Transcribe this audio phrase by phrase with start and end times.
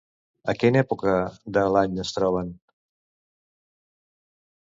[0.53, 1.11] A quina època
[1.57, 2.49] de l'any es troben?